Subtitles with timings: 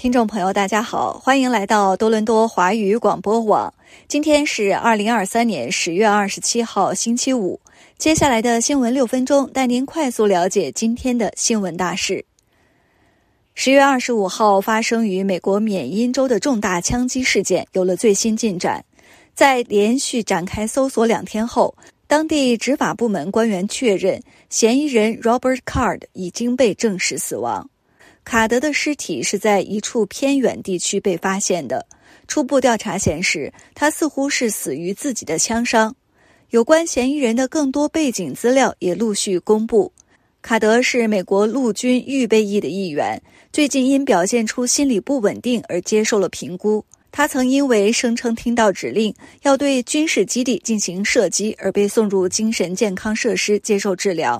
[0.00, 3.74] 听众朋友，大家好，欢迎来到多伦多华语广播网。
[4.06, 7.60] 今天是二零二三年十月二十七号，星期五。
[7.98, 12.24] 接下来的新闻六分钟，带您快速了解今天的新闻大事。
[13.56, 18.84] 十月二十五号发生于美国缅因州的重大枪击事件有了最新进展，
[19.34, 21.74] 在连续展开搜索两天后，
[22.06, 27.68] 当地执法部门官员确认，嫌疑人 Robert Card 已经被证实死亡。
[28.30, 31.86] 卡德的尸体是在一处偏远地区被发现的。
[32.26, 35.96] 初步调查显示，他似乎是死于自己的枪伤。
[36.50, 39.90] 有关嫌疑人的更多背景资料也陆续公布。
[40.42, 46.84] 卡德是美国陆军预备役的一员，最近因表现出心理不稳定而接受了评估。
[47.10, 54.38] 他曾因为声称听到指令要对军事基地进行射击而被送入精神健康设施接受治疗。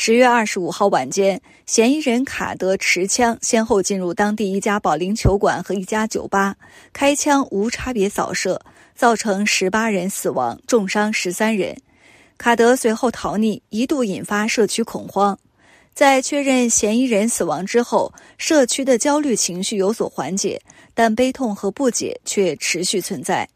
[0.00, 6.54] 十月二十五号晚间，嫌疑人卡德持枪先后进入当地一家保龄球馆和一家酒吧，
[6.92, 8.62] 开枪无差别扫射，
[8.94, 11.76] 造成十八人死亡，重伤十三人。
[12.38, 15.36] 卡德随后逃匿，一度引发社区恐慌。
[15.92, 20.62] 在确认嫌疑人死亡之后，社区的焦虑情绪有所缓解，
[20.94, 23.48] 但悲痛和不解却持续存在。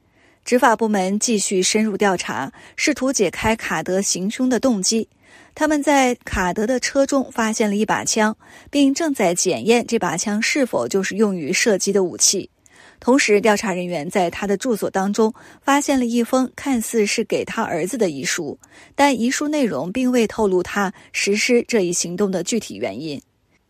[0.45, 5.09] 执法部门继续深入调查，试图解开卡德行凶的动机。
[5.55, 8.37] 他们在卡德的车中发现了一把枪，
[8.71, 12.51] 并正在检验这把枪是否就是用于射击的武器。
[12.99, 18.59] 同时，调查人员在他的住所当中发现了一封看似是给他儿子的遗书，
[18.95, 23.21] 但遗书内容并未透露他实施这一行动的具体原因。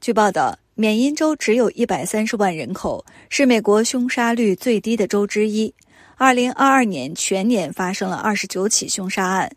[0.01, 5.75] 据报道，缅因州只有一百三十万人口，是美国凶杀率最低的州之一。
[6.17, 9.51] 二零二二年全年发生了二十九起凶杀案。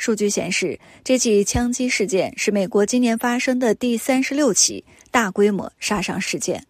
[0.00, 6.64] 数据显示，这起枪击事件是美国今年发生的第三十六起大规模杀伤事件。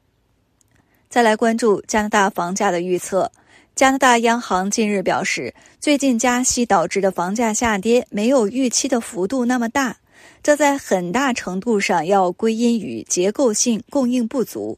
[1.08, 3.30] 再来关注加拿大房价的预测。
[3.76, 9.98] 加拿大央行近日表示，最近加息导致的房价下跌没有预期的幅度那么大，
[10.42, 14.76] 这在很大程度上要归因于结构性供应不足。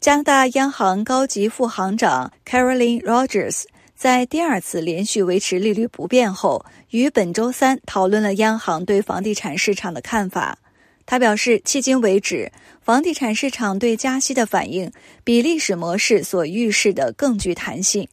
[0.00, 3.64] 加拿大央行高级副行长 Caroline Rogers。
[3.96, 10.58] 在第二次连续维持利率不变后，于本周三讨论了央行对房地产市场的看法。
[11.06, 12.52] 他表示，迄今为止，
[12.82, 14.92] 房地产市场对加息的反应
[15.24, 18.06] 比历史模式所预示的更具弹性。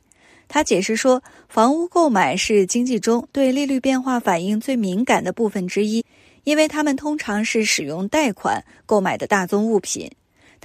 [0.48, 6.06] 他解释说，房屋购买是经济中对利率变化反应最敏感的部分之一，
[6.46, 10.10] 因为他们通常是使用贷款购买的大宗物品。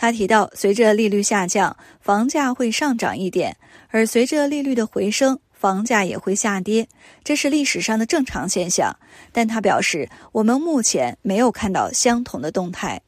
[0.00, 3.56] 他提到，随着利率下降，房价会上涨一点。
[3.88, 6.86] 而随着利率的回升，房价也会下跌，
[7.25, 8.97] 这是历史上的正常现象。
[9.32, 13.00] 但他表示，我们目前没有看到相同的动态。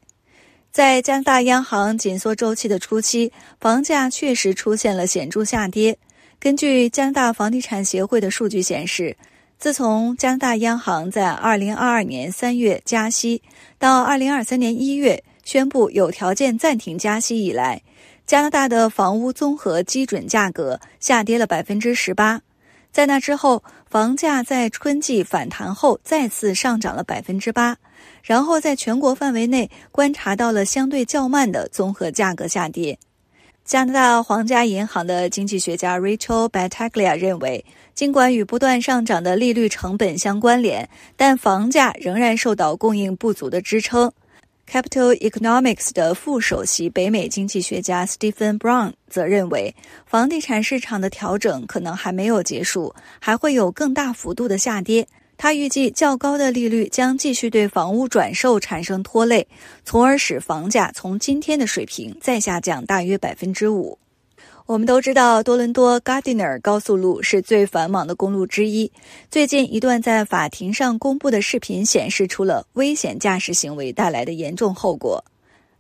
[0.73, 5.97] 在加拿大央行紧缩周期的初期，房价确实出现了显著下跌。
[6.41, 9.17] 根据加拿大房地产协会的数据显示，
[9.59, 13.43] 自从加拿大央行在2022年3月加息，
[13.79, 17.83] 到2023年1月宣布有条件暂停加息以来，
[18.25, 22.41] 加拿大的房屋综合基准价格下跌了百分之十八，
[22.93, 27.77] 在那之后，房价在春季反弹后再次上涨了百分之八，
[28.23, 32.97] 然后在全国范围内观察到了相对较慢的综合价格下跌。
[33.65, 44.13] 加拿大皇家银行的经济学家 Rachel Battaglia 认为，尽管与不断上涨的利率成本相关联，但房价仍然受到供应不足的支撑。
[44.71, 49.75] Capital Economics 的副首席北美经济学家 Stephen Brown 则认为，
[50.07, 55.09] 房地产市场的调整可能还没有结束，还会有更大幅度的下跌。
[55.37, 59.45] 他预计较高的利率将继续对房屋转售产生拖累，
[59.85, 63.99] 从而使房价从今天的水平再下降大约百分之五。
[64.71, 68.93] 我们都知道，多伦多 Gardiner 高速路是最繁忙的公路之一。
[69.29, 75.25] 最近一段在法庭上公布的视频显示出了危险驾驶行为带来的严重后果。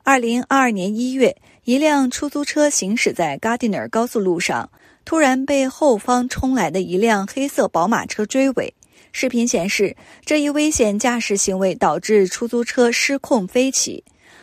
[0.03, 4.69] 二零二二年一月，一辆出租车行驶在 Gardiner 高速路上，
[5.05, 8.75] 突然被后方冲来的一辆黑色宝马车追尾。
[9.12, 14.03] 视频显示，这一危险驾驶行为导致出租车失控飞起，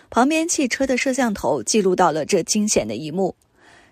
[0.09, 3.35] 旁边汽车的摄像头记录到了这惊险的一幕。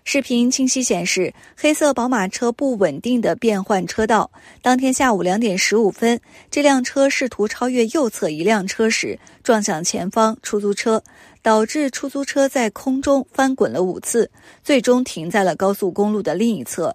[0.08, 4.30] 视频清晰显示，黑色宝马车不稳定的变换车道。
[4.62, 11.02] 当天下午两点十五分，这辆车试图超越右侧一辆车时，撞向前方出租车，
[11.42, 14.30] 导致出租车在空中翻滚了五次，
[14.62, 16.94] 最终停在了高速公路的另一侧。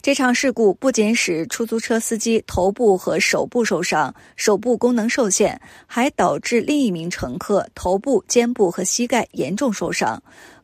[0.00, 10.22] 这场事故不仅使出租车司机头部和手部受伤，手部功能受限，还导致另一名乘客头部、肩部和膝盖严重受伤。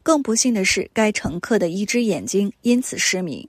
[0.09, 3.47] 更不幸的是，该乘客的一只眼睛因此失明。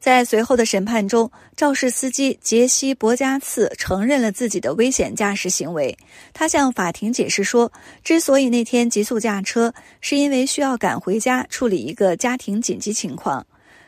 [0.00, 5.96] 在随后的审判中，肇事司机杰西·博加茨承认了自己的危险驾驶行为。
[6.32, 7.70] 他向法庭解释说，
[8.02, 13.46] 之所以那天急速驾车，是因为需要赶回家处理一个家庭紧急情况。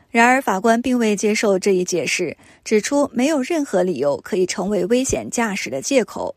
[0.08, 6.32] 然而，法官并未接受这一解释，指出没有任何理由可以成为危险驾驶的借口。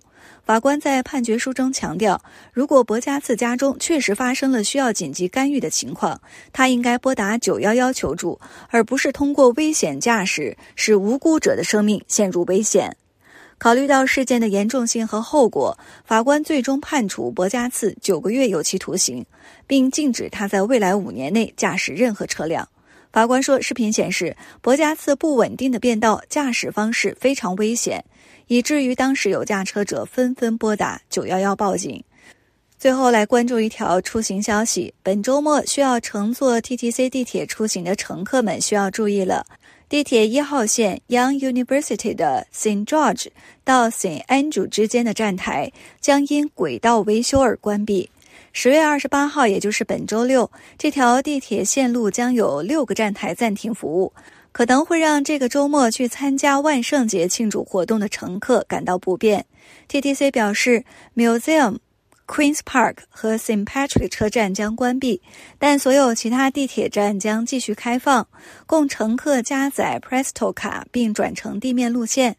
[0.45, 2.21] 法官在判决书中强调，
[2.53, 6.21] 如果博加茨家中确实发生了需要紧急干预的情况，
[6.53, 12.95] 他应该拨打911求助，而不是通过危险驾驶使无辜者的生命陷入危险。
[13.59, 19.25] 考虑到事件的严重性和后果，法官最终判处博加茨九个月有期徒刑，
[19.65, 22.69] 并禁止他在未来五年内驾驶任何车辆。
[23.17, 28.05] 法官说，视频显示博加茨不稳定的变道驾驶方式非常危险。
[28.45, 32.03] 以至于当时有驾车者纷纷拨打九幺幺报警。
[32.77, 39.47] 最后来关注一条出行消息：本周末需要乘坐 TTC 地铁出行的乘客们需要注意了。
[39.89, 43.29] 地铁一号线 Young University 的 St George
[43.63, 48.11] 到 St Andrew 之间的站台将因轨道维修而关闭。
[48.59, 50.49] 十月二十八号，也就是本周六，
[50.79, 54.11] 这条地铁线路将有六个站台暂停服务。
[54.51, 59.45] 可能会让这个周末去参加万圣节庆祝活动的乘客感到不便。
[59.87, 60.83] TTC 表示
[61.15, 61.77] ，Museum、
[62.25, 65.21] Queens Park 和 St Patrick 车站将关闭，
[65.59, 68.27] 但所有其他地铁站将继续开放，
[68.65, 72.37] 供乘客加载 Presto 卡并转乘地面路线。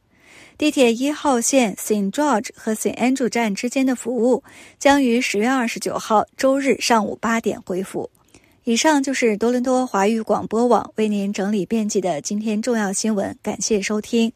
[0.58, 4.42] 地铁一号线 St George 和 St Andrew 站之间的服务
[4.76, 8.10] 将于十月二十九号周日上午八点恢复。
[8.64, 14.32] 以上就是多伦多华语广播网为您整理编辑的今天重要新闻，感谢收听。